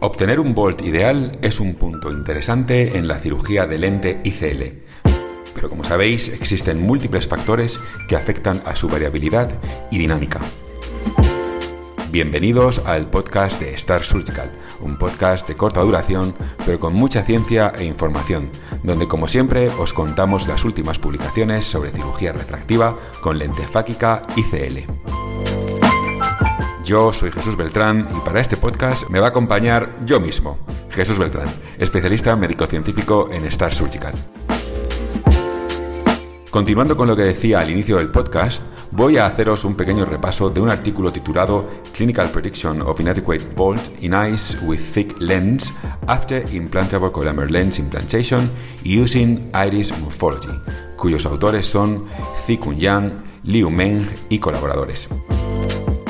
[0.00, 4.84] Obtener un volt ideal es un punto interesante en la cirugía de lente ICL.
[5.54, 9.58] Pero como sabéis, existen múltiples factores que afectan a su variabilidad
[9.90, 10.40] y dinámica.
[12.12, 16.32] Bienvenidos al podcast de Star Surgical, un podcast de corta duración,
[16.64, 18.50] pero con mucha ciencia e información,
[18.84, 25.27] donde como siempre os contamos las últimas publicaciones sobre cirugía refractiva con lente fáquica ICL.
[26.88, 31.18] Yo soy Jesús Beltrán y para este podcast me va a acompañar yo mismo, Jesús
[31.18, 34.14] Beltrán, especialista médico-científico en Star Surgical.
[36.50, 40.48] Continuando con lo que decía al inicio del podcast, voy a haceros un pequeño repaso
[40.48, 45.70] de un artículo titulado Clinical Prediction of Inadequate Bolt in Eyes with Thick Lens
[46.06, 48.50] After Implantable Collamer Lens Implantation
[48.82, 50.58] Using Iris Morphology,
[50.96, 52.06] cuyos autores son
[52.46, 53.12] Zikun Yang,
[53.42, 55.06] Liu Meng y colaboradores.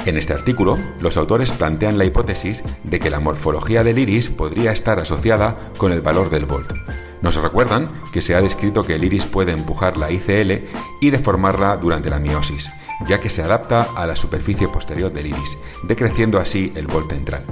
[0.08, 4.72] En este artículo, los autores plantean la hipótesis de que la morfología del iris podría
[4.72, 6.72] estar asociada con el valor del volt.
[7.20, 10.64] Nos recuerdan que se ha descrito que el iris puede empujar la ICL
[11.02, 12.70] y deformarla durante la miosis,
[13.06, 17.44] ya que se adapta a la superficie posterior del iris, decreciendo así el volt central.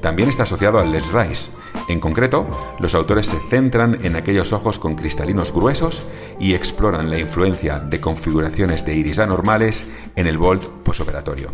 [0.00, 1.50] También está asociado al Let's Rise.
[1.88, 2.46] En concreto,
[2.78, 6.02] los autores se centran en aquellos ojos con cristalinos gruesos
[6.38, 11.52] y exploran la influencia de configuraciones de iris anormales en el volt posoperatorio.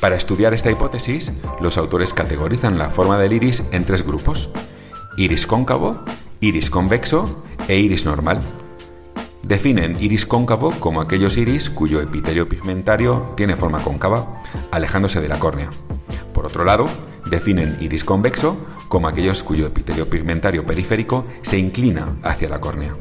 [0.00, 4.50] Para estudiar esta hipótesis, los autores categorizan la forma del iris en tres grupos:
[5.16, 6.04] iris cóncavo,
[6.40, 8.42] iris convexo e iris normal.
[9.46, 15.38] Definen iris cóncavo como aquellos iris cuyo epitelio pigmentario tiene forma cóncava, alejándose de la
[15.38, 15.70] córnea.
[16.32, 16.88] Por otro lado,
[17.26, 18.56] definen iris convexo
[18.88, 22.96] como aquellos cuyo epitelio pigmentario periférico se inclina hacia la córnea.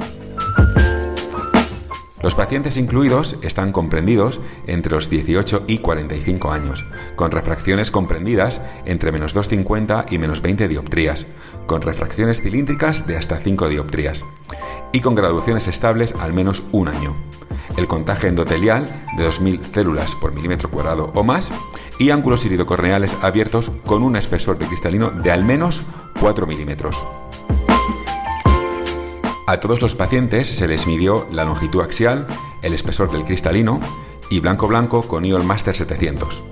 [2.23, 6.85] Los pacientes incluidos están comprendidos entre los 18 y 45 años,
[7.17, 11.27] con refracciones comprendidas entre menos 2,50 y menos 20 dioptrías,
[11.65, 14.25] con refracciones cilíndricas de hasta 5 dioptrías,
[14.91, 17.15] y con graduaciones estables al menos un año.
[17.77, 21.51] El contagio endotelial de 2.000 células por milímetro cuadrado o más
[21.97, 25.83] y ángulos iridocorneales abiertos con un espesor de cristalino de al menos
[26.19, 27.03] 4 milímetros.
[29.45, 32.27] A todos los pacientes se les midió la longitud axial,
[32.61, 33.79] el espesor del cristalino
[34.29, 36.43] y blanco-blanco con IOL Master 700.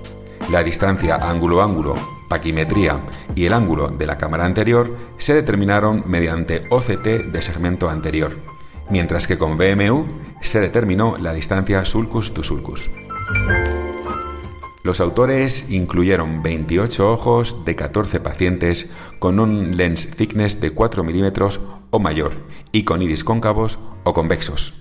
[0.50, 1.94] La distancia ángulo-ángulo,
[2.32, 2.98] paquimetría
[3.34, 8.38] y el ángulo de la cámara anterior se determinaron mediante OCT de segmento anterior,
[8.88, 10.06] mientras que con BMU
[10.40, 12.88] se determinó la distancia sulcus to sulcus.
[14.82, 18.88] Los autores incluyeron 28 ojos de 14 pacientes
[19.18, 21.60] con un lens thickness de 4 milímetros
[21.90, 22.32] o mayor
[22.72, 24.72] y con iris cóncavos o convexos.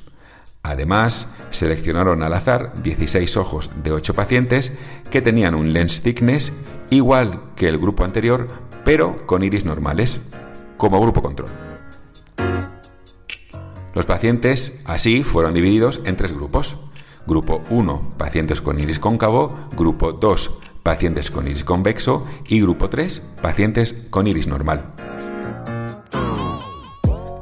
[0.64, 4.72] Además, seleccionaron al azar 16 ojos de 8 pacientes
[5.10, 6.54] que tenían un lens thickness
[6.92, 8.46] igual que el grupo anterior,
[8.86, 10.22] pero con iris normales,
[10.78, 11.50] como grupo control.
[13.96, 16.78] Los pacientes así fueron divididos en tres grupos.
[17.28, 23.22] Grupo 1, pacientes con iris cóncavo, grupo 2, pacientes con iris convexo y grupo 3,
[23.42, 24.94] pacientes con iris normal.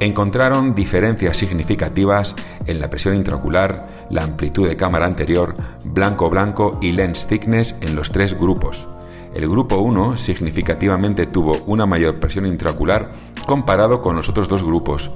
[0.00, 2.34] Encontraron diferencias significativas
[2.66, 8.10] en la presión intraocular, la amplitud de cámara anterior, blanco-blanco y lens thickness en los
[8.10, 8.86] tres grupos.
[9.34, 13.12] El grupo 1 significativamente tuvo una mayor presión intraocular
[13.46, 15.10] comparado con los otros dos grupos,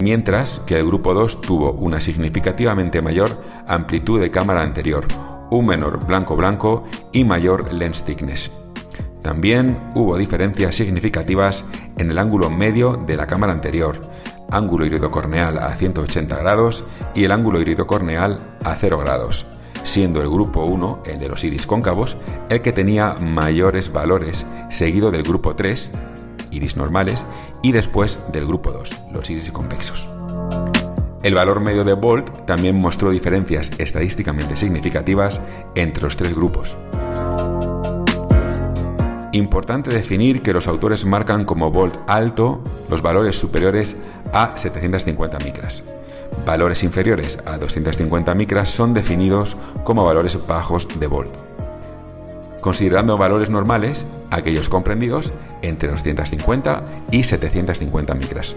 [0.00, 5.06] mientras que el grupo 2 tuvo una significativamente mayor amplitud de cámara anterior,
[5.50, 6.82] un menor blanco-blanco
[7.12, 8.50] y mayor lens thickness.
[9.22, 11.64] También hubo diferencias significativas
[11.96, 14.00] en el ángulo medio de la cámara anterior,
[14.50, 19.46] ángulo iridocorneal a 180 grados y el ángulo iridocorneal a 0 grados,
[19.84, 22.16] siendo el grupo 1, el de los iris cóncavos,
[22.48, 25.90] el que tenía mayores valores, seguido del grupo 3,
[26.50, 27.24] iris normales,
[27.62, 30.06] y después del grupo 2, los iris convexos.
[31.22, 35.40] El valor medio de Bolt también mostró diferencias estadísticamente significativas
[35.74, 36.78] entre los tres grupos.
[39.32, 43.96] Importante definir que los autores marcan como Bolt alto los valores superiores
[44.32, 45.84] a 750 micras.
[46.46, 51.30] Valores inferiores a 250 micras son definidos como valores bajos de Bolt.
[52.60, 55.32] Considerando valores normales, aquellos comprendidos
[55.62, 58.56] entre 250 y 750 micras.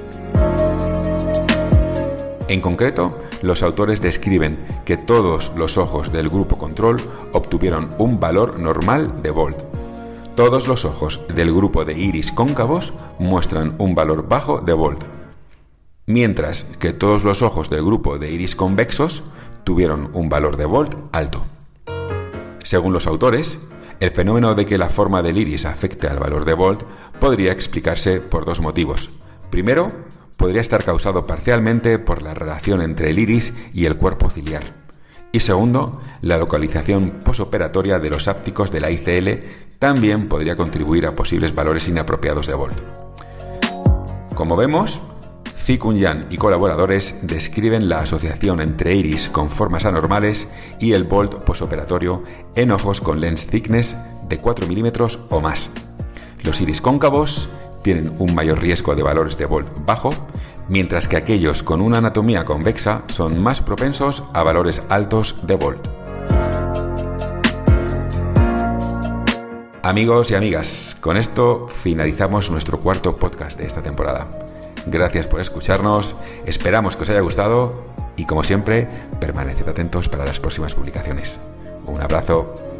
[2.47, 8.59] En concreto, los autores describen que todos los ojos del grupo control obtuvieron un valor
[8.59, 9.57] normal de Volt.
[10.35, 15.03] Todos los ojos del grupo de iris cóncavos muestran un valor bajo de Volt,
[16.05, 19.23] mientras que todos los ojos del grupo de iris convexos
[19.63, 21.45] tuvieron un valor de Volt alto.
[22.63, 23.59] Según los autores,
[24.03, 26.83] El fenómeno de que la forma del iris afecte al valor de Volt
[27.21, 29.09] podría explicarse por dos motivos.
[29.49, 29.93] Primero,
[30.35, 34.73] podría estar causado parcialmente por la relación entre el iris y el cuerpo ciliar.
[35.31, 41.15] Y segundo, la localización posoperatoria de los ápticos de la ICL también podría contribuir a
[41.15, 42.77] posibles valores inapropiados de Volt.
[44.35, 44.99] Como vemos,
[45.63, 45.97] Zikun
[46.29, 50.45] y colaboradores describen la asociación entre iris con formas anormales
[50.77, 52.21] y el Volt posoperatorio
[52.55, 53.95] en ojos con lens thickness
[54.27, 55.69] de 4 milímetros o más.
[56.43, 57.47] Los iris cóncavos
[57.81, 60.09] tienen un mayor riesgo de valores de Volt bajo,
[60.67, 65.87] mientras que aquellos con una anatomía convexa son más propensos a valores altos de Volt.
[69.81, 74.42] Amigos y amigas, con esto finalizamos nuestro cuarto podcast de esta temporada.
[74.85, 76.15] Gracias por escucharnos,
[76.45, 77.85] esperamos que os haya gustado
[78.15, 78.87] y como siempre,
[79.19, 81.39] permaneced atentos para las próximas publicaciones.
[81.85, 82.72] Un abrazo.